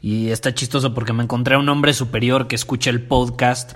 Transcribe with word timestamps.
y 0.00 0.30
está 0.30 0.54
chistoso 0.54 0.94
porque 0.94 1.12
me 1.12 1.22
encontré 1.22 1.54
a 1.54 1.58
un 1.58 1.68
hombre 1.68 1.92
superior 1.92 2.46
que 2.46 2.56
escucha 2.56 2.90
el 2.90 3.02
podcast 3.02 3.74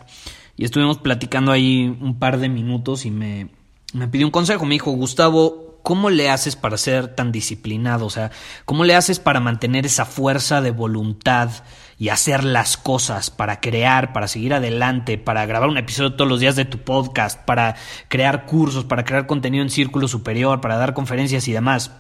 y 0.57 0.65
estuvimos 0.65 0.98
platicando 0.98 1.53
ahí 1.53 1.97
un 2.01 2.19
par 2.19 2.39
de 2.39 2.48
minutos 2.48 3.05
y 3.05 3.11
me, 3.11 3.48
me 3.93 4.09
pidió 4.09 4.27
un 4.27 4.31
consejo. 4.31 4.65
Me 4.65 4.75
dijo, 4.75 4.93
Gustavo, 4.93 5.81
¿cómo 5.83 6.11
le 6.11 6.31
haces 6.31 6.57
para 6.57 6.77
ser 6.77 7.09
tan 7.09 7.33
disciplinado? 7.33 8.07
O 8.07 8.11
sea, 8.11 8.31
¿cómo 8.65 8.85
le 8.85 8.95
haces 8.95 9.19
para 9.19 9.41
mantener 9.41 9.85
esa 9.85 10.05
fuerza 10.05 10.61
de 10.61 10.71
voluntad 10.71 11.51
y 11.98 12.09
hacer 12.09 12.43
las 12.43 12.77
cosas, 12.77 13.31
para 13.31 13.61
crear, 13.61 14.13
para 14.13 14.29
seguir 14.29 14.55
adelante, 14.55 15.19
para 15.19 15.47
grabar 15.47 15.69
un 15.69 15.79
episodio 15.79 16.15
todos 16.15 16.29
los 16.29 16.41
días 16.41 16.57
de 16.57 16.65
tu 16.65 16.79
podcast, 16.79 17.41
para 17.45 17.77
crear 18.09 18.47
cursos, 18.47 18.85
para 18.85 19.05
crear 19.05 19.27
contenido 19.27 19.63
en 19.63 19.70
círculo 19.70 20.09
superior, 20.09 20.61
para 20.61 20.77
dar 20.77 20.95
conferencias 20.95 21.47
y 21.48 21.53
demás? 21.53 21.93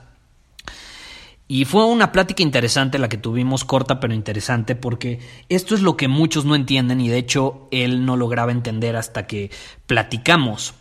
Y 1.46 1.66
fue 1.66 1.84
una 1.84 2.10
plática 2.10 2.42
interesante 2.42 2.98
la 2.98 3.08
que 3.08 3.18
tuvimos, 3.18 3.64
corta 3.64 4.00
pero 4.00 4.14
interesante, 4.14 4.74
porque 4.76 5.20
esto 5.48 5.74
es 5.74 5.82
lo 5.82 5.96
que 5.96 6.08
muchos 6.08 6.46
no 6.46 6.54
entienden 6.54 7.00
y 7.00 7.08
de 7.08 7.18
hecho 7.18 7.68
él 7.70 8.06
no 8.06 8.16
lograba 8.16 8.50
entender 8.50 8.96
hasta 8.96 9.26
que 9.26 9.50
platicamos. 9.86 10.74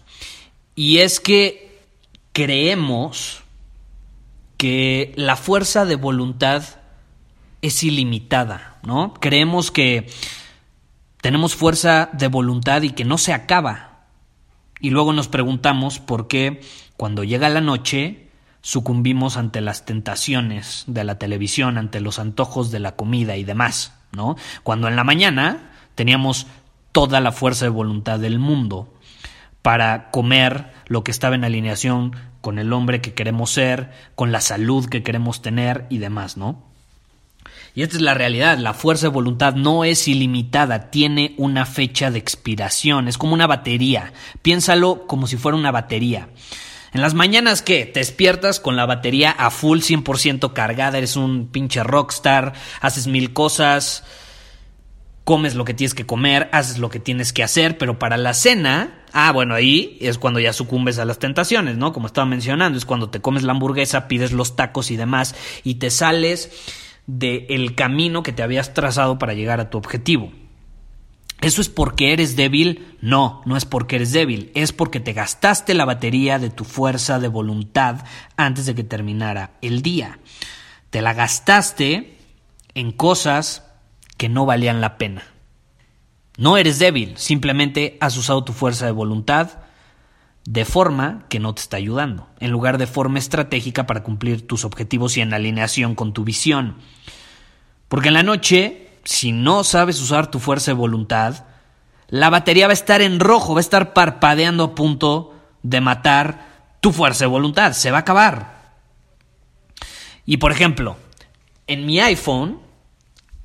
Y 0.76 1.00
es 1.00 1.20
que 1.20 1.82
creemos 2.32 3.44
que 4.58 5.12
la 5.18 5.36
fuerza 5.36 5.86
de 5.86 5.96
voluntad 5.96 6.64
es 7.62 7.84
ilimitada, 7.84 8.80
¿no? 8.84 9.14
Creemos 9.16 9.70
que 9.70 10.08
tenemos 11.22 11.56
fuerza 11.56 12.10
de 12.14 12.28
voluntad 12.28 12.82
y 12.82 12.92
que 12.92 13.04
no 13.04 13.18
se 13.18 13.34
acaba. 13.34 14.06
Y 14.80 14.90
luego 14.90 15.14
nos 15.14 15.28
preguntamos 15.28 16.00
por 16.00 16.28
qué 16.28 16.62
cuando 16.98 17.24
llega 17.24 17.50
la 17.50 17.62
noche 17.62 18.30
sucumbimos 18.64 19.36
ante 19.36 19.60
las 19.60 19.86
tentaciones 19.86 20.86
de 20.88 21.04
la 21.04 21.20
televisión, 21.20 21.78
ante 21.78 22.00
los 22.00 22.18
antojos 22.18 22.72
de 22.72 22.80
la 22.80 22.96
comida 22.96 23.36
y 23.36 23.44
demás, 23.44 23.94
¿no? 24.14 24.38
Cuando 24.64 24.88
en 24.88 24.96
la 24.96 25.04
mañana 25.04 25.70
teníamos 25.96 26.48
toda 26.94 27.20
la 27.20 27.34
fuerza 27.34 27.66
de 27.66 27.70
voluntad 27.70 28.20
del 28.20 28.40
mundo 28.40 28.92
para 29.62 30.10
comer 30.12 30.72
lo 30.88 31.04
que 31.04 31.12
estaba 31.12 31.36
en 31.36 31.44
alineación 31.44 32.16
con 32.40 32.58
el 32.58 32.72
hombre 32.72 33.02
que 33.02 33.14
queremos 33.14 33.52
ser, 33.52 33.92
con 34.16 34.32
la 34.32 34.40
salud 34.40 34.88
que 34.88 35.04
queremos 35.04 35.42
tener 35.42 35.86
y 35.90 35.98
demás, 35.98 36.38
¿no? 36.38 36.64
Y 37.76 37.82
esta 37.82 37.98
es 37.98 38.02
la 38.02 38.14
realidad, 38.14 38.58
la 38.60 38.74
fuerza 38.74 39.08
de 39.08 39.14
voluntad 39.14 39.56
no 39.56 39.84
es 39.84 40.08
ilimitada, 40.08 40.90
tiene 40.90 41.34
una 41.38 41.66
fecha 41.66 42.12
de 42.12 42.20
expiración, 42.20 43.10
es 43.10 43.18
como 43.18 43.34
una 43.34 43.48
batería, 43.48 44.14
piénsalo 44.42 45.06
como 45.06 45.28
si 45.28 45.36
fuera 45.36 45.58
una 45.58 45.72
batería. 45.72 46.30
En 46.94 47.02
las 47.02 47.16
mañanas, 47.16 47.64
¿qué? 47.64 47.86
Te 47.88 48.02
despiertas 48.02 48.60
con 48.60 48.76
la 48.76 48.86
batería 48.86 49.32
a 49.32 49.50
full 49.50 49.80
100% 49.80 50.54
cargada, 50.54 51.00
eres 51.00 51.16
un 51.16 51.48
pinche 51.48 51.84
rockstar, 51.84 52.54
haces 52.82 53.08
mil 53.08 53.34
cosas, 53.34 54.04
comes 55.24 55.56
lo 55.56 55.66
que 55.66 55.74
tienes 55.74 55.96
que 55.96 56.06
comer, 56.06 56.50
haces 56.52 56.78
lo 56.78 56.92
que 56.92 57.00
tienes 57.00 57.34
que 57.34 57.42
hacer, 57.42 57.80
pero 57.80 57.98
para 57.98 58.18
la 58.18 58.36
cena, 58.36 59.06
ah, 59.12 59.32
bueno, 59.32 59.56
ahí 59.56 59.98
es 60.02 60.20
cuando 60.20 60.40
ya 60.40 60.54
sucumbes 60.54 61.00
a 61.00 61.06
las 61.06 61.18
tentaciones, 61.18 61.78
¿no? 61.78 61.94
Como 61.94 62.06
estaba 62.06 62.26
mencionando, 62.26 62.78
es 62.78 62.86
cuando 62.86 63.10
te 63.10 63.22
comes 63.22 63.42
la 63.42 63.54
hamburguesa, 63.54 64.08
pides 64.08 64.32
los 64.32 64.56
tacos 64.56 64.92
y 64.92 64.96
demás, 64.96 65.34
y 65.64 65.76
te 65.76 65.90
sales 65.90 66.52
del 67.08 67.74
camino 67.74 68.22
que 68.22 68.34
te 68.34 68.44
habías 68.44 68.76
trazado 68.76 69.18
para 69.18 69.34
llegar 69.34 69.60
a 69.60 69.72
tu 69.72 69.80
objetivo. 69.80 70.32
¿Eso 71.44 71.60
es 71.60 71.68
porque 71.68 72.14
eres 72.14 72.38
débil? 72.38 72.96
No, 73.02 73.42
no 73.46 73.58
es 73.58 73.66
porque 73.66 73.98
eres 73.98 74.14
débil, 74.14 74.50
es 74.56 74.72
porque 74.72 75.02
te 75.02 75.12
gastaste 75.12 75.74
la 75.74 75.84
batería 75.84 76.40
de 76.40 76.50
tu 76.50 76.64
fuerza 76.64 77.20
de 77.20 77.28
voluntad 77.28 78.06
antes 78.38 78.66
de 78.66 78.76
que 78.76 78.86
terminara 78.86 79.52
el 79.62 79.82
día. 79.82 80.20
Te 80.90 81.02
la 81.02 81.14
gastaste 81.14 82.18
en 82.76 82.94
cosas 82.94 83.66
que 84.16 84.30
no 84.30 84.46
valían 84.46 84.80
la 84.80 84.98
pena. 84.98 85.24
No 86.38 86.56
eres 86.56 86.80
débil, 86.80 87.18
simplemente 87.18 87.98
has 88.00 88.16
usado 88.16 88.46
tu 88.46 88.54
fuerza 88.54 88.86
de 88.86 88.92
voluntad 88.92 89.60
de 90.46 90.64
forma 90.64 91.26
que 91.28 91.40
no 91.40 91.54
te 91.54 91.62
está 91.62 91.76
ayudando, 91.76 92.28
en 92.40 92.52
lugar 92.52 92.78
de 92.78 92.88
forma 92.88 93.20
estratégica 93.20 93.86
para 93.86 94.04
cumplir 94.04 94.48
tus 94.48 94.64
objetivos 94.64 95.18
y 95.18 95.22
en 95.22 95.34
alineación 95.34 95.94
con 95.94 96.14
tu 96.14 96.24
visión. 96.24 96.78
Porque 97.90 98.08
en 98.08 98.14
la 98.14 98.24
noche 98.24 98.83
si 99.04 99.32
no 99.32 99.64
sabes 99.64 100.02
usar 100.02 100.30
tu 100.32 100.40
fuerza 100.40 100.72
de 100.72 100.76
voluntad, 100.76 101.46
la 102.08 102.30
batería 102.30 102.68
va 102.68 102.72
a 102.72 102.74
estar 102.74 103.02
en 103.02 103.20
rojo, 103.20 103.54
va 103.54 103.60
a 103.60 103.62
estar 103.62 103.94
parpadeando 103.94 104.64
a 104.64 104.76
punto 104.76 105.36
de 105.64 105.82
matar 105.82 106.76
tu 106.80 106.92
fuerza 106.92 107.26
de 107.26 107.30
voluntad, 107.30 107.74
se 107.74 107.92
va 107.92 107.98
a 107.98 108.02
acabar. 108.02 108.54
Y 110.26 110.38
por 110.38 110.52
ejemplo, 110.52 110.98
en 111.68 111.86
mi 111.86 112.00
iPhone 112.00 112.60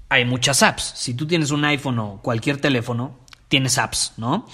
hay 0.09 0.25
muchas 0.25 0.63
apps. 0.63 0.93
Si 0.97 1.15
tú 1.15 1.27
tienes 1.27 1.51
un 1.51 1.65
iPhone 1.65 1.99
o 1.99 2.21
cualquier 2.23 2.61
teléfono, 2.61 3.19
tienes 3.49 3.79
apps, 3.79 4.13
¿no? 4.17 4.47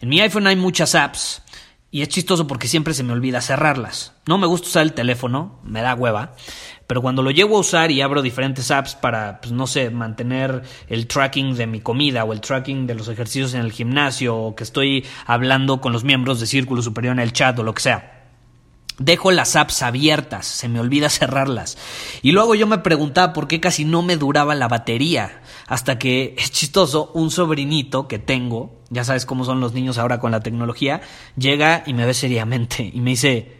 En 0.00 0.08
mi 0.08 0.20
iPhone 0.20 0.46
hay 0.46 0.56
muchas 0.56 0.94
apps 0.94 1.42
y 1.90 2.02
es 2.02 2.08
chistoso 2.08 2.46
porque 2.46 2.68
siempre 2.68 2.94
se 2.94 3.02
me 3.02 3.12
olvida 3.12 3.40
cerrarlas. 3.40 4.12
No 4.26 4.38
me 4.38 4.46
gusta 4.46 4.68
usar 4.68 4.82
el 4.82 4.92
teléfono, 4.92 5.60
me 5.62 5.82
da 5.82 5.94
hueva, 5.94 6.34
pero 6.86 7.02
cuando 7.02 7.22
lo 7.22 7.30
llevo 7.30 7.56
a 7.56 7.60
usar 7.60 7.90
y 7.90 8.00
abro 8.00 8.22
diferentes 8.22 8.70
apps 8.70 8.94
para, 8.94 9.40
pues, 9.40 9.52
no 9.52 9.66
sé, 9.66 9.90
mantener 9.90 10.62
el 10.88 11.06
tracking 11.06 11.54
de 11.54 11.66
mi 11.66 11.80
comida 11.80 12.24
o 12.24 12.32
el 12.32 12.40
tracking 12.40 12.86
de 12.86 12.94
los 12.94 13.08
ejercicios 13.08 13.54
en 13.54 13.60
el 13.60 13.72
gimnasio 13.72 14.36
o 14.36 14.54
que 14.54 14.64
estoy 14.64 15.04
hablando 15.26 15.80
con 15.80 15.92
los 15.92 16.04
miembros 16.04 16.40
de 16.40 16.46
Círculo 16.46 16.82
Superior 16.82 17.12
en 17.12 17.20
el 17.20 17.32
chat 17.32 17.58
o 17.58 17.62
lo 17.62 17.74
que 17.74 17.82
sea. 17.82 18.18
Dejo 18.98 19.30
las 19.30 19.56
apps 19.56 19.82
abiertas, 19.82 20.46
se 20.46 20.68
me 20.68 20.80
olvida 20.80 21.08
cerrarlas. 21.10 21.78
Y 22.20 22.32
luego 22.32 22.54
yo 22.54 22.66
me 22.66 22.78
preguntaba 22.78 23.32
por 23.32 23.48
qué 23.48 23.60
casi 23.60 23.84
no 23.84 24.02
me 24.02 24.16
duraba 24.16 24.54
la 24.54 24.68
batería. 24.68 25.42
Hasta 25.66 25.98
que, 25.98 26.34
es 26.38 26.50
chistoso, 26.50 27.10
un 27.14 27.30
sobrinito 27.30 28.06
que 28.06 28.18
tengo, 28.18 28.80
ya 28.90 29.04
sabes 29.04 29.24
cómo 29.24 29.44
son 29.44 29.60
los 29.60 29.72
niños 29.72 29.98
ahora 29.98 30.18
con 30.18 30.32
la 30.32 30.40
tecnología, 30.40 31.00
llega 31.36 31.84
y 31.86 31.94
me 31.94 32.06
ve 32.06 32.14
seriamente 32.14 32.90
y 32.92 33.00
me 33.00 33.10
dice, 33.10 33.56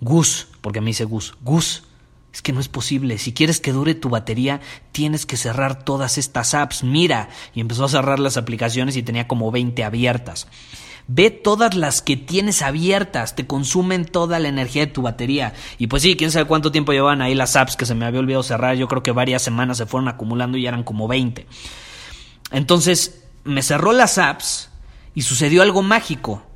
Gus, 0.00 0.48
porque 0.60 0.80
me 0.80 0.88
dice 0.88 1.04
Gus, 1.04 1.34
Gus, 1.42 1.84
es 2.32 2.40
que 2.40 2.52
no 2.52 2.60
es 2.60 2.68
posible. 2.68 3.18
Si 3.18 3.32
quieres 3.32 3.60
que 3.60 3.72
dure 3.72 3.94
tu 3.94 4.08
batería, 4.08 4.60
tienes 4.92 5.26
que 5.26 5.36
cerrar 5.36 5.84
todas 5.84 6.16
estas 6.16 6.54
apps. 6.54 6.82
Mira. 6.82 7.28
Y 7.54 7.60
empezó 7.60 7.84
a 7.84 7.88
cerrar 7.88 8.18
las 8.18 8.36
aplicaciones 8.36 8.96
y 8.96 9.02
tenía 9.02 9.28
como 9.28 9.50
20 9.50 9.84
abiertas. 9.84 10.46
Ve 11.08 11.30
todas 11.30 11.74
las 11.74 12.00
que 12.00 12.16
tienes 12.16 12.62
abiertas, 12.62 13.34
te 13.34 13.46
consumen 13.46 14.04
toda 14.04 14.38
la 14.38 14.48
energía 14.48 14.86
de 14.86 14.92
tu 14.92 15.02
batería. 15.02 15.52
Y 15.76 15.88
pues 15.88 16.02
sí, 16.02 16.16
quién 16.16 16.30
sabe 16.30 16.46
cuánto 16.46 16.72
tiempo 16.72 16.92
llevan 16.92 17.20
ahí 17.20 17.34
las 17.34 17.56
apps 17.56 17.76
que 17.76 17.86
se 17.86 17.94
me 17.94 18.06
había 18.06 18.20
olvidado 18.20 18.42
cerrar. 18.42 18.76
Yo 18.76 18.88
creo 18.88 19.02
que 19.02 19.10
varias 19.10 19.42
semanas 19.42 19.78
se 19.78 19.86
fueron 19.86 20.08
acumulando 20.08 20.56
y 20.56 20.66
eran 20.66 20.84
como 20.84 21.08
20. 21.08 21.46
Entonces, 22.52 23.24
me 23.44 23.62
cerró 23.62 23.92
las 23.92 24.16
apps 24.18 24.70
y 25.14 25.22
sucedió 25.22 25.62
algo 25.62 25.82
mágico. 25.82 26.46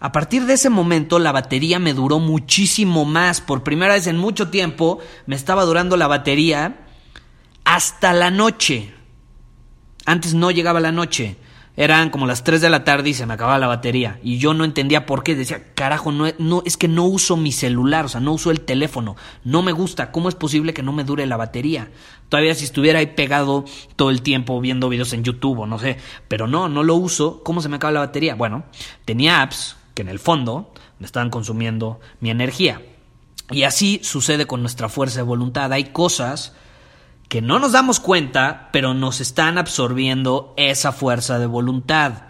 A 0.00 0.12
partir 0.12 0.46
de 0.46 0.54
ese 0.54 0.70
momento 0.70 1.18
la 1.18 1.32
batería 1.32 1.78
me 1.78 1.94
duró 1.94 2.20
muchísimo 2.20 3.04
más. 3.04 3.40
Por 3.40 3.64
primera 3.64 3.94
vez 3.94 4.06
en 4.06 4.16
mucho 4.16 4.48
tiempo 4.48 5.00
me 5.26 5.34
estaba 5.34 5.64
durando 5.64 5.96
la 5.96 6.06
batería 6.06 6.86
hasta 7.64 8.12
la 8.12 8.30
noche. 8.30 8.94
Antes 10.06 10.34
no 10.34 10.50
llegaba 10.50 10.80
la 10.80 10.92
noche. 10.92 11.36
Eran 11.76 12.10
como 12.10 12.26
las 12.26 12.42
3 12.42 12.60
de 12.60 12.70
la 12.70 12.82
tarde 12.82 13.10
y 13.10 13.14
se 13.14 13.24
me 13.24 13.34
acababa 13.34 13.58
la 13.58 13.68
batería. 13.68 14.18
Y 14.22 14.38
yo 14.38 14.52
no 14.52 14.64
entendía 14.64 15.06
por 15.06 15.22
qué. 15.22 15.36
Decía, 15.36 15.74
carajo, 15.74 16.10
no, 16.10 16.26
no, 16.38 16.62
es 16.64 16.76
que 16.76 16.88
no 16.88 17.04
uso 17.04 17.36
mi 17.36 17.52
celular, 17.52 18.04
o 18.04 18.08
sea, 18.08 18.20
no 18.20 18.32
uso 18.32 18.50
el 18.50 18.62
teléfono. 18.62 19.14
No 19.44 19.62
me 19.62 19.70
gusta. 19.70 20.10
¿Cómo 20.10 20.28
es 20.28 20.34
posible 20.34 20.74
que 20.74 20.82
no 20.82 20.92
me 20.92 21.04
dure 21.04 21.24
la 21.26 21.36
batería? 21.36 21.90
Todavía 22.28 22.54
si 22.56 22.64
estuviera 22.64 22.98
ahí 22.98 23.06
pegado 23.06 23.64
todo 23.94 24.10
el 24.10 24.22
tiempo 24.22 24.60
viendo 24.60 24.88
videos 24.88 25.12
en 25.12 25.22
YouTube 25.22 25.60
o 25.60 25.66
no 25.66 25.78
sé. 25.78 25.98
Pero 26.26 26.48
no, 26.48 26.68
no 26.68 26.82
lo 26.82 26.96
uso. 26.96 27.42
¿Cómo 27.44 27.62
se 27.62 27.68
me 27.68 27.76
acaba 27.76 27.92
la 27.92 28.00
batería? 28.00 28.34
Bueno, 28.34 28.64
tenía 29.04 29.42
apps 29.42 29.76
que 29.98 30.02
en 30.02 30.08
el 30.08 30.20
fondo 30.20 30.72
me 31.00 31.06
estaban 31.06 31.28
consumiendo 31.28 31.98
mi 32.20 32.30
energía. 32.30 32.80
Y 33.50 33.64
así 33.64 33.98
sucede 34.04 34.46
con 34.46 34.60
nuestra 34.60 34.88
fuerza 34.88 35.16
de 35.16 35.24
voluntad. 35.24 35.72
Hay 35.72 35.86
cosas 35.86 36.54
que 37.28 37.42
no 37.42 37.58
nos 37.58 37.72
damos 37.72 37.98
cuenta, 37.98 38.68
pero 38.72 38.94
nos 38.94 39.20
están 39.20 39.58
absorbiendo 39.58 40.54
esa 40.56 40.92
fuerza 40.92 41.40
de 41.40 41.46
voluntad. 41.46 42.28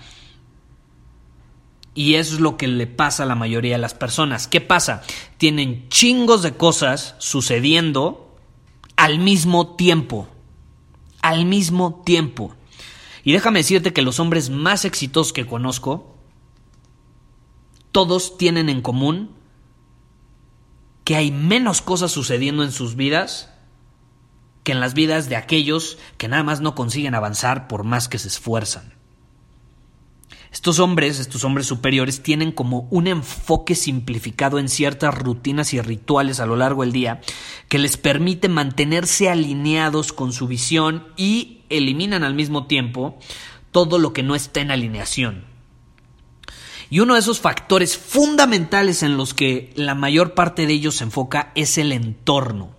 Y 1.93 2.15
eso 2.15 2.37
es 2.37 2.41
lo 2.41 2.56
que 2.56 2.69
le 2.69 2.87
pasa 2.87 3.25
a 3.25 3.26
la 3.26 3.35
mayoría 3.35 3.75
de 3.75 3.82
las 3.82 3.93
personas. 3.93 4.49
¿Qué 4.49 4.62
pasa? 4.62 5.03
Tienen 5.37 5.91
chingos 5.91 6.43
de 6.43 6.53
cosas 6.53 7.17
sucediendo 7.19 8.35
al 8.97 9.19
mismo 9.19 9.76
tiempo. 9.76 10.26
Al 11.21 11.44
mismo 11.44 12.00
tiempo. 12.06 12.55
Y 13.25 13.32
déjame 13.32 13.59
decirte 13.59 13.93
que 13.93 14.00
los 14.00 14.21
hombres 14.21 14.49
más 14.49 14.87
exitosos 14.87 15.35
que 15.35 15.44
conozco, 15.44 16.18
todos 17.93 18.38
tienen 18.38 18.69
en 18.69 18.82
común 18.82 19.35
que 21.05 21.17
hay 21.17 21.31
menos 21.31 21.81
cosas 21.81 22.12
sucediendo 22.12 22.62
en 22.62 22.73
sus 22.73 22.94
vidas 22.96 23.50
que 24.62 24.73
en 24.73 24.81
las 24.81 24.93
vidas 24.93 25.31
de 25.31 25.37
aquellos 25.37 25.96
que 26.19 26.29
nada 26.29 26.43
más 26.43 26.61
no 26.61 26.75
consiguen 26.75 27.14
avanzar 27.14 27.69
por 27.69 27.85
más 27.85 28.06
que 28.06 28.19
se 28.19 28.29
esfuerzan. 28.29 28.93
Estos 30.52 30.79
hombres, 30.79 31.19
estos 31.19 31.44
hombres 31.44 31.67
superiores, 31.67 32.23
tienen 32.23 32.52
como 32.52 32.87
un 32.90 33.06
enfoque 33.06 33.75
simplificado 33.75 34.58
en 34.58 34.69
ciertas 34.69 35.14
rutinas 35.14 35.73
y 35.73 35.81
rituales 35.81 36.40
a 36.40 36.44
lo 36.46 36.56
largo 36.56 36.82
del 36.82 36.93
día 36.93 37.23
que 37.69 37.79
les 37.79 37.96
permite 37.96 38.50
mantenerse 38.50 39.31
alineados 39.31 40.12
con 40.12 40.32
su 40.32 40.46
visión 40.46 41.06
y 41.17 41.62
eliminan 41.70 42.23
al 42.23 42.35
mismo 42.35 42.67
tiempo 42.67 43.19
todo 43.73 43.99
lo 43.99 44.12
que 44.12 44.23
no 44.23 44.35
está 44.35 44.61
en 44.61 44.70
alineación. 44.70 45.44
Y 46.90 47.00
uno 47.00 47.14
de 47.14 47.20
esos 47.20 47.40
factores 47.40 47.99
fundamentales 47.99 49.02
en 49.02 49.17
los 49.17 49.35
que 49.35 49.73
la 49.76 49.94
mayor 49.94 50.35
parte 50.35 50.67
de 50.67 50.73
ellos 50.73 50.96
se 50.96 51.05
enfoca 51.05 51.52
es 51.55 51.76
el 51.76 51.93
entorno. 51.93 52.70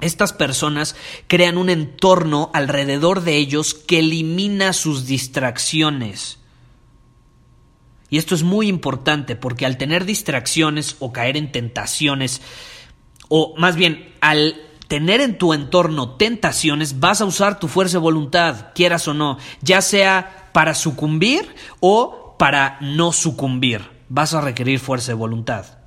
Estas 0.00 0.32
personas 0.32 0.96
crean 1.28 1.58
un 1.58 1.70
entorno 1.70 2.50
alrededor 2.54 3.22
de 3.22 3.36
ellos 3.36 3.74
que 3.74 4.00
elimina 4.00 4.72
sus 4.72 5.06
distracciones. 5.06 6.38
Y 8.10 8.18
esto 8.18 8.34
es 8.34 8.42
muy 8.42 8.68
importante 8.68 9.36
porque 9.36 9.64
al 9.64 9.78
tener 9.78 10.04
distracciones 10.04 10.96
o 10.98 11.12
caer 11.12 11.36
en 11.36 11.52
tentaciones, 11.52 12.42
o 13.28 13.54
más 13.56 13.76
bien 13.76 14.12
al 14.20 14.60
tener 14.88 15.20
en 15.20 15.38
tu 15.38 15.54
entorno 15.54 16.16
tentaciones, 16.16 17.00
vas 17.00 17.20
a 17.20 17.24
usar 17.24 17.58
tu 17.58 17.68
fuerza 17.68 17.98
de 17.98 18.02
voluntad, 18.02 18.72
quieras 18.74 19.06
o 19.08 19.14
no, 19.14 19.38
ya 19.62 19.80
sea 19.80 20.50
para 20.52 20.74
sucumbir 20.74 21.54
o 21.80 22.21
para 22.42 22.76
no 22.80 23.12
sucumbir. 23.12 23.82
Vas 24.08 24.34
a 24.34 24.40
requerir 24.40 24.80
fuerza 24.80 25.12
de 25.12 25.14
voluntad. 25.14 25.78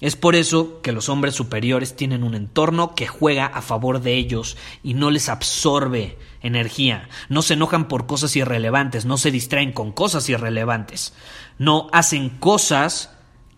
Es 0.00 0.16
por 0.16 0.34
eso 0.34 0.80
que 0.80 0.92
los 0.92 1.10
hombres 1.10 1.34
superiores 1.34 1.94
tienen 1.94 2.24
un 2.24 2.34
entorno 2.34 2.94
que 2.94 3.06
juega 3.06 3.44
a 3.44 3.60
favor 3.60 4.00
de 4.00 4.14
ellos 4.14 4.56
y 4.82 4.94
no 4.94 5.10
les 5.10 5.28
absorbe 5.28 6.16
energía. 6.40 7.10
No 7.28 7.42
se 7.42 7.52
enojan 7.52 7.86
por 7.86 8.06
cosas 8.06 8.34
irrelevantes, 8.34 9.04
no 9.04 9.18
se 9.18 9.30
distraen 9.30 9.72
con 9.72 9.92
cosas 9.92 10.26
irrelevantes. 10.30 11.12
No 11.58 11.88
hacen 11.92 12.30
cosas 12.30 13.14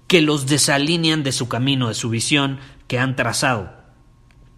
que 0.08 0.20
los 0.20 0.46
desalinean 0.46 1.22
de 1.22 1.30
su 1.30 1.46
camino, 1.46 1.86
de 1.86 1.94
su 1.94 2.10
visión 2.10 2.58
que 2.88 2.98
han 2.98 3.14
trazado. 3.14 3.72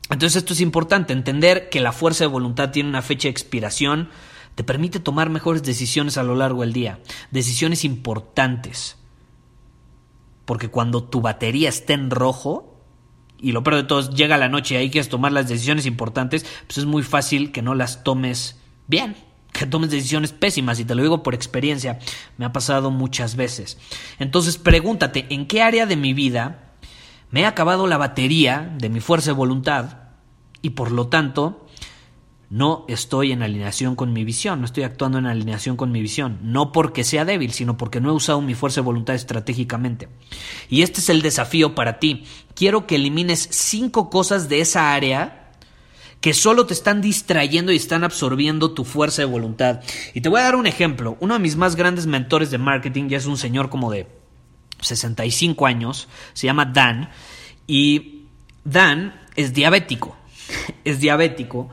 Entonces 0.08 0.36
esto 0.36 0.54
es 0.54 0.62
importante, 0.62 1.12
entender 1.12 1.68
que 1.68 1.80
la 1.80 1.92
fuerza 1.92 2.24
de 2.24 2.28
voluntad 2.28 2.70
tiene 2.70 2.88
una 2.88 3.02
fecha 3.02 3.24
de 3.24 3.32
expiración, 3.32 4.08
te 4.54 4.64
permite 4.64 5.00
tomar 5.00 5.30
mejores 5.30 5.62
decisiones 5.62 6.18
a 6.18 6.22
lo 6.22 6.34
largo 6.34 6.62
del 6.62 6.72
día, 6.72 7.00
decisiones 7.30 7.84
importantes. 7.84 8.96
Porque 10.44 10.68
cuando 10.68 11.04
tu 11.04 11.20
batería 11.20 11.68
está 11.68 11.94
en 11.94 12.10
rojo, 12.10 12.74
y 13.38 13.52
lo 13.52 13.62
peor 13.62 13.76
de 13.76 13.84
todo 13.84 14.00
es 14.00 14.10
llega 14.10 14.38
la 14.38 14.48
noche 14.48 14.74
y 14.74 14.78
hay 14.78 14.90
que 14.90 15.02
tomar 15.04 15.32
las 15.32 15.48
decisiones 15.48 15.86
importantes, 15.86 16.46
pues 16.66 16.78
es 16.78 16.86
muy 16.86 17.02
fácil 17.02 17.52
que 17.52 17.62
no 17.62 17.74
las 17.74 18.04
tomes 18.04 18.58
bien, 18.86 19.16
que 19.52 19.66
tomes 19.66 19.90
decisiones 19.90 20.32
pésimas, 20.32 20.80
y 20.80 20.84
te 20.84 20.94
lo 20.94 21.02
digo 21.02 21.22
por 21.22 21.34
experiencia, 21.34 21.98
me 22.38 22.44
ha 22.44 22.52
pasado 22.52 22.90
muchas 22.90 23.36
veces. 23.36 23.78
Entonces 24.18 24.58
pregúntate, 24.58 25.26
¿en 25.30 25.46
qué 25.46 25.62
área 25.62 25.86
de 25.86 25.96
mi 25.96 26.14
vida 26.14 26.72
me 27.30 27.40
he 27.40 27.46
acabado 27.46 27.86
la 27.86 27.96
batería 27.96 28.72
de 28.78 28.88
mi 28.88 29.00
fuerza 29.00 29.30
de 29.30 29.36
voluntad? 29.36 29.98
Y 30.62 30.70
por 30.70 30.90
lo 30.90 31.08
tanto, 31.08 31.63
no 32.54 32.84
estoy 32.86 33.32
en 33.32 33.42
alineación 33.42 33.96
con 33.96 34.12
mi 34.12 34.22
visión, 34.22 34.60
no 34.60 34.66
estoy 34.66 34.84
actuando 34.84 35.18
en 35.18 35.26
alineación 35.26 35.76
con 35.76 35.90
mi 35.90 36.00
visión, 36.00 36.38
no 36.40 36.70
porque 36.70 37.02
sea 37.02 37.24
débil, 37.24 37.50
sino 37.50 37.76
porque 37.76 38.00
no 38.00 38.10
he 38.10 38.12
usado 38.12 38.40
mi 38.42 38.54
fuerza 38.54 38.80
de 38.80 38.84
voluntad 38.84 39.16
estratégicamente. 39.16 40.08
Y 40.68 40.82
este 40.82 41.00
es 41.00 41.08
el 41.08 41.20
desafío 41.20 41.74
para 41.74 41.98
ti. 41.98 42.26
Quiero 42.54 42.86
que 42.86 42.94
elimines 42.94 43.48
cinco 43.50 44.08
cosas 44.08 44.48
de 44.48 44.60
esa 44.60 44.94
área 44.94 45.50
que 46.20 46.32
solo 46.32 46.64
te 46.64 46.74
están 46.74 47.00
distrayendo 47.00 47.72
y 47.72 47.76
están 47.76 48.04
absorbiendo 48.04 48.70
tu 48.70 48.84
fuerza 48.84 49.22
de 49.22 49.26
voluntad. 49.26 49.80
Y 50.14 50.20
te 50.20 50.28
voy 50.28 50.38
a 50.38 50.44
dar 50.44 50.54
un 50.54 50.68
ejemplo. 50.68 51.16
Uno 51.18 51.34
de 51.34 51.40
mis 51.40 51.56
más 51.56 51.74
grandes 51.74 52.06
mentores 52.06 52.52
de 52.52 52.58
marketing 52.58 53.08
ya 53.08 53.16
es 53.16 53.26
un 53.26 53.36
señor 53.36 53.68
como 53.68 53.90
de 53.90 54.06
65 54.80 55.66
años, 55.66 56.06
se 56.34 56.46
llama 56.46 56.66
Dan, 56.66 57.10
y 57.66 58.28
Dan 58.62 59.20
es 59.34 59.54
diabético, 59.54 60.16
es 60.84 61.00
diabético 61.00 61.70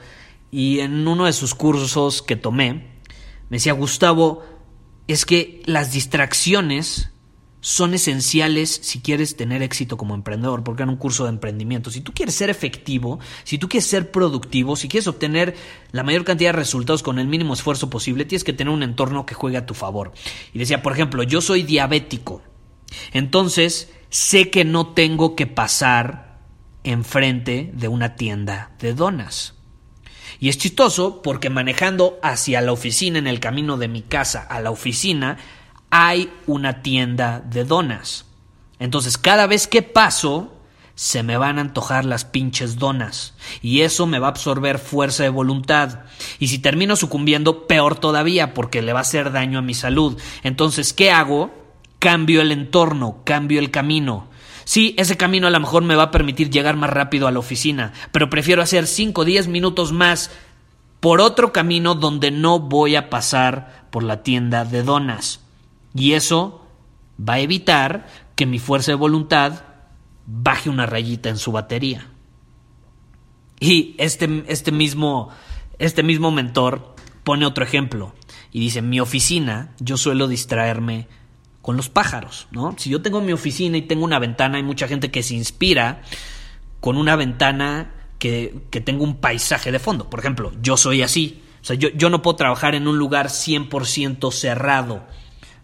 y 0.52 0.80
en 0.82 1.08
uno 1.08 1.26
de 1.26 1.34
sus 1.34 1.56
cursos 1.56 2.22
que 2.22 2.36
tomé, 2.36 2.74
me 3.50 3.58
decía, 3.58 3.74
Gustavo, 3.74 4.44
es 5.08 5.26
que 5.26 5.62
las 5.66 5.92
distracciones 5.92 7.10
son 7.62 7.94
esenciales 7.94 8.80
si 8.82 9.02
quieres 9.02 9.38
tener 9.38 9.62
éxito 9.62 9.96
como 9.96 10.16
emprendedor, 10.16 10.64
porque 10.64 10.84
en 10.84 10.90
un 10.90 10.98
curso 10.98 11.24
de 11.24 11.30
emprendimiento, 11.30 11.92
si 11.92 12.02
tú 12.02 12.12
quieres 12.12 12.36
ser 12.36 12.50
efectivo, 12.50 13.20
si 13.44 13.60
tú 13.60 13.70
quieres 13.70 13.88
ser 13.88 14.12
productivo, 14.12 14.76
si 14.76 14.88
quieres 14.88 15.08
obtener 15.08 15.56
la 15.92 16.04
mayor 16.04 16.24
cantidad 16.24 16.50
de 16.50 16.58
resultados 16.58 17.04
con 17.04 17.20
el 17.20 17.28
mínimo 17.28 17.54
esfuerzo 17.54 17.90
posible, 17.90 18.26
tienes 18.26 18.44
que 18.44 18.54
tener 18.54 18.74
un 18.74 18.84
entorno 18.84 19.26
que 19.26 19.36
juegue 19.36 19.58
a 19.58 19.66
tu 19.66 19.76
favor. 19.76 20.12
Y 20.54 20.60
decía, 20.60 20.82
por 20.82 20.94
ejemplo, 20.94 21.22
yo 21.24 21.40
soy 21.40 21.64
diabético, 21.64 22.42
entonces 23.14 23.94
sé 24.10 24.50
que 24.50 24.66
no 24.66 24.88
tengo 24.88 25.36
que 25.36 25.46
pasar 25.46 26.40
enfrente 26.84 27.72
de 27.74 27.88
una 27.88 28.16
tienda 28.16 28.72
de 28.80 28.96
donas. 28.96 29.61
Y 30.42 30.50
es 30.50 30.58
chistoso 30.58 31.22
porque 31.22 31.52
manejando 31.52 32.20
hacia 32.24 32.62
la 32.62 32.72
oficina 32.72 33.20
en 33.20 33.28
el 33.28 33.40
camino 33.40 33.78
de 33.78 33.88
mi 33.88 34.02
casa 34.02 34.42
a 34.42 34.60
la 34.60 34.72
oficina 34.72 35.38
hay 35.92 36.34
una 36.48 36.82
tienda 36.82 37.42
de 37.42 37.64
donas. 37.64 38.26
Entonces 38.80 39.20
cada 39.20 39.46
vez 39.46 39.68
que 39.68 39.84
paso 39.84 40.58
se 40.96 41.22
me 41.22 41.38
van 41.38 41.60
a 41.60 41.62
antojar 41.62 42.06
las 42.06 42.26
pinches 42.26 42.80
donas 42.80 43.36
y 43.62 43.82
eso 43.82 44.08
me 44.08 44.18
va 44.18 44.28
a 44.28 44.30
absorber 44.32 44.80
fuerza 44.80 45.22
de 45.22 45.30
voluntad. 45.30 46.06
Y 46.40 46.48
si 46.48 46.58
termino 46.58 46.96
sucumbiendo, 46.96 47.68
peor 47.68 48.00
todavía 48.00 48.56
porque 48.56 48.82
le 48.82 48.94
va 48.94 49.00
a 49.00 49.04
hacer 49.04 49.32
daño 49.32 49.60
a 49.60 49.62
mi 49.62 49.76
salud. 49.76 50.20
Entonces, 50.42 50.92
¿qué 50.92 51.12
hago? 51.12 51.52
Cambio 52.00 52.42
el 52.42 52.52
entorno, 52.52 53.22
cambio 53.26 53.60
el 53.60 53.70
camino. 53.70 54.31
Sí, 54.64 54.96
ese 54.98 55.18
camino 55.18 55.48
a 55.48 55.52
lo 55.52 55.60
mejor 55.60 55.84
me 55.84 55.96
va 55.96 56.04
a 56.04 56.12
permitir 56.12 56.50
llegar 56.50 56.76
más 56.76 56.90
rápido 56.90 57.28
a 57.28 57.32
la 57.32 57.40
oficina, 57.40 57.94
pero 58.12 58.30
prefiero 58.30 58.62
hacer 58.62 58.88
5 58.88 59.22
o 59.22 59.26
10 59.26 59.48
minutos 59.48 59.92
más 59.92 60.32
por 61.00 61.20
otro 61.20 61.52
camino 61.52 61.96
donde 61.96 62.32
no 62.32 62.60
voy 62.60 62.96
a 62.96 63.10
pasar 63.10 63.88
por 63.90 64.04
la 64.04 64.24
tienda 64.24 64.66
de 64.66 64.84
donas. 64.84 65.42
Y 65.94 66.14
eso 66.14 66.66
va 67.20 67.34
a 67.34 67.40
evitar 67.40 68.08
que 68.36 68.46
mi 68.46 68.60
fuerza 68.60 68.92
de 68.92 68.96
voluntad 68.96 69.64
baje 70.26 70.70
una 70.70 70.86
rayita 70.86 71.30
en 71.30 71.38
su 71.38 71.52
batería. 71.52 72.08
Y 73.60 73.96
este, 73.98 74.44
este, 74.48 74.72
mismo, 74.72 75.30
este 75.78 76.04
mismo 76.04 76.32
mentor 76.32 76.96
pone 77.24 77.46
otro 77.46 77.64
ejemplo 77.64 78.14
y 78.52 78.60
dice, 78.60 78.82
mi 78.82 79.00
oficina 79.00 79.74
yo 79.80 79.98
suelo 79.98 80.28
distraerme 80.28 81.08
con 81.62 81.78
los 81.78 81.90
pájaros, 81.90 82.48
¿no? 82.52 82.76
Si 82.78 82.90
yo 82.90 83.02
tengo 83.02 83.22
mi 83.22 83.34
oficina 83.34 83.78
y 83.78 83.84
tengo 83.84 84.04
una 84.04 84.20
ventana, 84.20 84.58
hay 84.58 84.64
mucha 84.64 84.88
gente 84.88 85.12
que 85.12 85.24
se 85.24 85.36
inspira 85.36 86.02
con 86.80 86.98
una 86.98 87.16
ventana 87.16 87.94
que, 88.18 88.64
que 88.72 88.82
tenga 88.82 89.04
un 89.04 89.18
paisaje 89.18 89.72
de 89.72 89.80
fondo. 89.80 90.10
Por 90.10 90.20
ejemplo, 90.20 90.52
yo 90.62 90.78
soy 90.78 91.02
así. 91.02 91.44
O 91.62 91.66
sea, 91.66 91.76
yo, 91.76 91.90
yo 91.90 92.10
no 92.10 92.22
puedo 92.22 92.36
trabajar 92.36 92.74
en 92.74 92.88
un 92.88 92.98
lugar 92.98 93.28
100% 93.28 94.32
cerrado. 94.32 95.04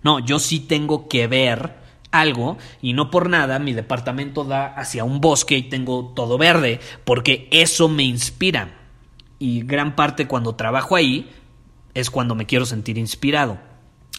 No, 0.04 0.20
yo 0.20 0.40
sí 0.40 0.60
tengo 0.60 1.08
que 1.08 1.28
ver 1.28 1.88
algo 2.12 2.58
y 2.82 2.94
no 2.94 3.12
por 3.12 3.30
nada 3.30 3.60
mi 3.60 3.74
departamento 3.74 4.44
da 4.44 4.68
hacia 4.68 5.04
un 5.04 5.20
bosque 5.20 5.58
y 5.58 5.64
tengo 5.64 6.14
todo 6.16 6.38
verde, 6.38 6.80
porque 7.04 7.48
eso 7.52 7.90
me 7.90 8.04
inspira. 8.04 8.76
Y 9.40 9.62
gran 9.62 9.96
parte 9.96 10.28
cuando 10.28 10.56
trabajo 10.56 10.96
ahí 10.96 11.30
es 11.94 12.10
cuando 12.10 12.36
me 12.36 12.46
quiero 12.46 12.66
sentir 12.66 12.98
inspirado. 12.98 13.58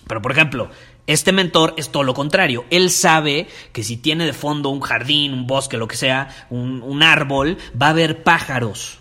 Pero 0.07 0.23
por 0.23 0.33
ejemplo, 0.33 0.71
este 1.09 1.33
mentor 1.33 1.75
es 1.77 1.89
todo 1.91 2.05
lo 2.05 2.15
contrario. 2.15 2.65
Él 2.71 2.91
sabe 2.91 3.49
que 3.73 3.83
si 3.83 3.97
tiene 3.97 4.25
de 4.27 4.33
fondo 4.33 4.69
un 4.69 4.81
jardín, 4.81 5.33
un 5.33 5.49
bosque, 5.49 5.77
lo 5.77 5.89
que 5.89 5.97
sea, 5.97 6.47
un, 6.51 6.83
un 6.83 7.03
árbol, 7.03 7.59
va 7.81 7.87
a 7.87 7.91
haber 7.91 8.23
pájaros 8.23 9.01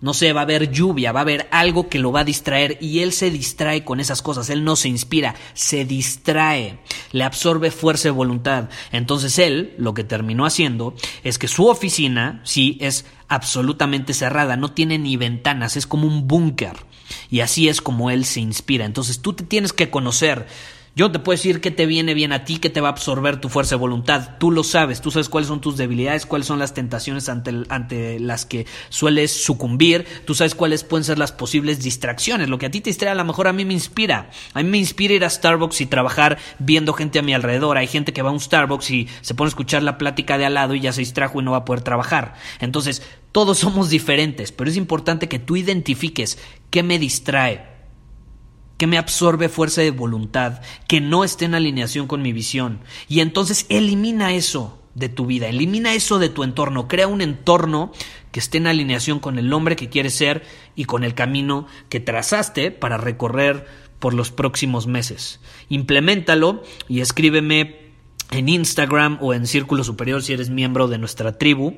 no 0.00 0.14
sé, 0.14 0.32
va 0.32 0.40
a 0.40 0.44
haber 0.44 0.70
lluvia, 0.70 1.12
va 1.12 1.20
a 1.20 1.22
haber 1.22 1.46
algo 1.50 1.88
que 1.88 1.98
lo 1.98 2.10
va 2.10 2.20
a 2.20 2.24
distraer 2.24 2.78
y 2.80 3.00
él 3.00 3.12
se 3.12 3.30
distrae 3.30 3.84
con 3.84 4.00
esas 4.00 4.22
cosas, 4.22 4.48
él 4.48 4.64
no 4.64 4.76
se 4.76 4.88
inspira, 4.88 5.34
se 5.52 5.84
distrae, 5.84 6.78
le 7.12 7.24
absorbe 7.24 7.70
fuerza 7.70 8.04
de 8.04 8.12
voluntad. 8.12 8.70
Entonces 8.92 9.38
él 9.38 9.74
lo 9.76 9.92
que 9.92 10.04
terminó 10.04 10.46
haciendo 10.46 10.94
es 11.22 11.38
que 11.38 11.48
su 11.48 11.66
oficina, 11.66 12.40
sí, 12.44 12.78
es 12.80 13.04
absolutamente 13.28 14.14
cerrada, 14.14 14.56
no 14.56 14.72
tiene 14.72 14.98
ni 14.98 15.16
ventanas, 15.16 15.76
es 15.76 15.86
como 15.86 16.06
un 16.06 16.26
búnker. 16.26 16.76
Y 17.28 17.40
así 17.40 17.68
es 17.68 17.80
como 17.80 18.10
él 18.10 18.24
se 18.24 18.40
inspira. 18.40 18.86
Entonces 18.86 19.20
tú 19.20 19.34
te 19.34 19.44
tienes 19.44 19.72
que 19.72 19.90
conocer 19.90 20.46
yo 20.96 21.12
te 21.12 21.20
puedo 21.20 21.36
decir 21.36 21.60
qué 21.60 21.70
te 21.70 21.86
viene 21.86 22.14
bien 22.14 22.32
a 22.32 22.44
ti, 22.44 22.58
qué 22.58 22.68
te 22.68 22.80
va 22.80 22.88
a 22.88 22.90
absorber 22.90 23.40
tu 23.40 23.48
fuerza 23.48 23.76
de 23.76 23.80
voluntad. 23.80 24.36
Tú 24.38 24.50
lo 24.50 24.64
sabes, 24.64 25.00
tú 25.00 25.10
sabes 25.10 25.28
cuáles 25.28 25.46
son 25.46 25.60
tus 25.60 25.76
debilidades, 25.76 26.26
cuáles 26.26 26.48
son 26.48 26.58
las 26.58 26.74
tentaciones 26.74 27.28
ante, 27.28 27.62
ante 27.68 28.18
las 28.18 28.44
que 28.44 28.66
sueles 28.88 29.30
sucumbir, 29.30 30.04
tú 30.24 30.34
sabes 30.34 30.54
cuáles 30.54 30.82
pueden 30.82 31.04
ser 31.04 31.18
las 31.18 31.30
posibles 31.30 31.82
distracciones. 31.82 32.48
Lo 32.48 32.58
que 32.58 32.66
a 32.66 32.70
ti 32.70 32.80
te 32.80 32.90
distrae 32.90 33.12
a 33.12 33.14
lo 33.14 33.24
mejor 33.24 33.46
a 33.46 33.52
mí 33.52 33.64
me 33.64 33.72
inspira. 33.72 34.30
A 34.52 34.62
mí 34.62 34.68
me 34.68 34.78
inspira 34.78 35.14
ir 35.14 35.24
a 35.24 35.30
Starbucks 35.30 35.80
y 35.80 35.86
trabajar 35.86 36.38
viendo 36.58 36.92
gente 36.92 37.20
a 37.20 37.22
mi 37.22 37.34
alrededor. 37.34 37.78
Hay 37.78 37.86
gente 37.86 38.12
que 38.12 38.22
va 38.22 38.30
a 38.30 38.32
un 38.32 38.40
Starbucks 38.40 38.90
y 38.90 39.08
se 39.20 39.34
pone 39.34 39.46
a 39.46 39.50
escuchar 39.50 39.84
la 39.84 39.96
plática 39.96 40.38
de 40.38 40.46
al 40.46 40.54
lado 40.54 40.74
y 40.74 40.80
ya 40.80 40.92
se 40.92 41.02
distrajo 41.02 41.40
y 41.40 41.44
no 41.44 41.52
va 41.52 41.58
a 41.58 41.64
poder 41.64 41.82
trabajar. 41.82 42.34
Entonces, 42.58 43.02
todos 43.30 43.58
somos 43.58 43.90
diferentes, 43.90 44.50
pero 44.50 44.68
es 44.68 44.76
importante 44.76 45.28
que 45.28 45.38
tú 45.38 45.56
identifiques 45.56 46.38
qué 46.70 46.82
me 46.82 46.98
distrae 46.98 47.69
que 48.80 48.86
me 48.86 48.96
absorbe 48.96 49.50
fuerza 49.50 49.82
de 49.82 49.90
voluntad, 49.90 50.62
que 50.88 51.02
no 51.02 51.22
esté 51.22 51.44
en 51.44 51.54
alineación 51.54 52.06
con 52.06 52.22
mi 52.22 52.32
visión. 52.32 52.80
Y 53.08 53.20
entonces 53.20 53.66
elimina 53.68 54.32
eso 54.32 54.80
de 54.94 55.10
tu 55.10 55.26
vida, 55.26 55.48
elimina 55.48 55.92
eso 55.92 56.18
de 56.18 56.30
tu 56.30 56.44
entorno, 56.44 56.88
crea 56.88 57.06
un 57.06 57.20
entorno 57.20 57.92
que 58.32 58.40
esté 58.40 58.56
en 58.56 58.66
alineación 58.66 59.20
con 59.20 59.38
el 59.38 59.52
hombre 59.52 59.76
que 59.76 59.90
quieres 59.90 60.14
ser 60.14 60.46
y 60.76 60.86
con 60.86 61.04
el 61.04 61.12
camino 61.12 61.66
que 61.90 62.00
trazaste 62.00 62.70
para 62.70 62.96
recorrer 62.96 63.66
por 63.98 64.14
los 64.14 64.30
próximos 64.30 64.86
meses. 64.86 65.40
Implementalo 65.68 66.62
y 66.88 67.00
escríbeme 67.00 67.92
en 68.30 68.48
Instagram 68.48 69.18
o 69.20 69.34
en 69.34 69.46
Círculo 69.46 69.84
Superior 69.84 70.22
si 70.22 70.32
eres 70.32 70.48
miembro 70.48 70.88
de 70.88 70.96
nuestra 70.96 71.36
tribu 71.36 71.74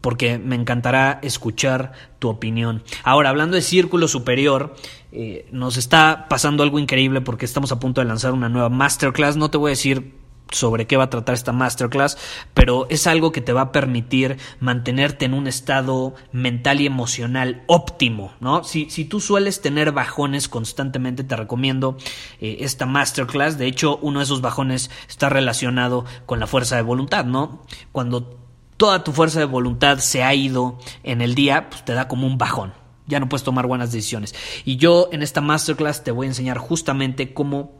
porque 0.00 0.38
me 0.38 0.56
encantará 0.56 1.18
escuchar 1.22 1.92
tu 2.18 2.28
opinión. 2.28 2.82
Ahora, 3.02 3.30
hablando 3.30 3.56
de 3.56 3.62
Círculo 3.62 4.08
Superior, 4.08 4.74
eh, 5.14 5.46
nos 5.52 5.76
está 5.76 6.26
pasando 6.28 6.64
algo 6.64 6.80
increíble 6.80 7.20
porque 7.20 7.44
estamos 7.44 7.70
a 7.70 7.78
punto 7.78 8.00
de 8.00 8.06
lanzar 8.08 8.32
una 8.32 8.48
nueva 8.48 8.68
masterclass. 8.68 9.36
No 9.36 9.48
te 9.48 9.58
voy 9.58 9.68
a 9.68 9.70
decir 9.70 10.12
sobre 10.50 10.86
qué 10.86 10.96
va 10.96 11.04
a 11.04 11.10
tratar 11.10 11.34
esta 11.34 11.52
masterclass, 11.52 12.18
pero 12.52 12.86
es 12.90 13.06
algo 13.06 13.30
que 13.30 13.40
te 13.40 13.52
va 13.52 13.62
a 13.62 13.72
permitir 13.72 14.38
mantenerte 14.58 15.24
en 15.24 15.34
un 15.34 15.46
estado 15.46 16.14
mental 16.32 16.80
y 16.80 16.86
emocional 16.86 17.62
óptimo, 17.66 18.32
¿no? 18.40 18.64
Si, 18.64 18.90
si 18.90 19.04
tú 19.04 19.20
sueles 19.20 19.60
tener 19.60 19.92
bajones 19.92 20.48
constantemente, 20.48 21.24
te 21.24 21.36
recomiendo 21.36 21.96
eh, 22.40 22.58
esta 22.60 22.84
masterclass. 22.84 23.56
De 23.56 23.66
hecho, 23.66 23.98
uno 23.98 24.18
de 24.18 24.24
esos 24.24 24.40
bajones 24.40 24.90
está 25.08 25.28
relacionado 25.28 26.04
con 26.26 26.40
la 26.40 26.46
fuerza 26.46 26.76
de 26.76 26.82
voluntad, 26.82 27.24
¿no? 27.24 27.62
Cuando 27.92 28.38
toda 28.76 29.04
tu 29.04 29.12
fuerza 29.12 29.38
de 29.38 29.46
voluntad 29.46 29.98
se 29.98 30.24
ha 30.24 30.34
ido 30.34 30.78
en 31.04 31.20
el 31.20 31.36
día, 31.36 31.70
pues 31.70 31.84
te 31.84 31.94
da 31.94 32.08
como 32.08 32.26
un 32.26 32.36
bajón. 32.36 32.83
Ya 33.06 33.20
no 33.20 33.28
puedes 33.28 33.44
tomar 33.44 33.66
buenas 33.66 33.92
decisiones. 33.92 34.34
Y 34.64 34.76
yo 34.76 35.08
en 35.12 35.22
esta 35.22 35.40
masterclass 35.40 36.04
te 36.04 36.10
voy 36.10 36.26
a 36.26 36.30
enseñar 36.30 36.58
justamente 36.58 37.34
cómo 37.34 37.72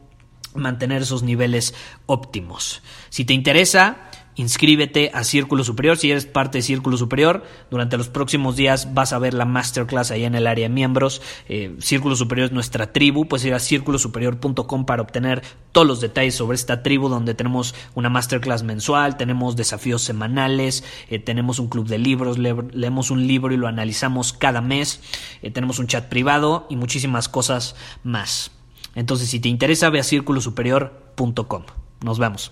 mantener 0.53 1.01
esos 1.01 1.23
niveles 1.23 1.73
óptimos. 2.05 2.81
Si 3.09 3.25
te 3.25 3.33
interesa, 3.33 4.09
inscríbete 4.35 5.11
a 5.13 5.23
Círculo 5.23 5.63
Superior. 5.63 5.97
Si 5.97 6.11
eres 6.11 6.25
parte 6.25 6.57
de 6.57 6.61
Círculo 6.61 6.97
Superior, 6.97 7.43
durante 7.69 7.97
los 7.97 8.09
próximos 8.09 8.55
días 8.55 8.93
vas 8.93 9.13
a 9.13 9.19
ver 9.19 9.33
la 9.33 9.45
masterclass 9.45 10.11
ahí 10.11 10.25
en 10.25 10.35
el 10.35 10.47
área 10.47 10.69
miembros. 10.69 11.21
Eh, 11.47 11.75
Círculo 11.79 12.15
Superior 12.15 12.47
es 12.47 12.51
nuestra 12.51 12.91
tribu. 12.91 13.25
Puedes 13.25 13.45
ir 13.45 13.53
a 13.53 13.59
círculosuperior.com 13.59 14.85
para 14.85 15.01
obtener 15.01 15.41
todos 15.71 15.87
los 15.87 16.01
detalles 16.01 16.35
sobre 16.35 16.55
esta 16.55 16.83
tribu, 16.83 17.09
donde 17.09 17.33
tenemos 17.33 17.75
una 17.95 18.09
masterclass 18.09 18.63
mensual, 18.63 19.17
tenemos 19.17 19.55
desafíos 19.55 20.01
semanales, 20.01 20.83
eh, 21.09 21.19
tenemos 21.19 21.59
un 21.59 21.67
club 21.67 21.87
de 21.87 21.97
libros, 21.97 22.37
leemos 22.37 23.11
un 23.11 23.27
libro 23.27 23.53
y 23.53 23.57
lo 23.57 23.67
analizamos 23.67 24.33
cada 24.33 24.61
mes, 24.61 25.01
eh, 25.41 25.51
tenemos 25.51 25.79
un 25.79 25.87
chat 25.87 26.07
privado 26.07 26.67
y 26.69 26.75
muchísimas 26.75 27.29
cosas 27.29 27.75
más. 28.03 28.51
Entonces, 28.95 29.29
si 29.29 29.39
te 29.39 29.49
interesa, 29.49 29.89
ve 29.89 29.99
a 29.99 30.03
círculosuperior.com. 30.03 31.63
Nos 32.01 32.19
vemos. 32.19 32.51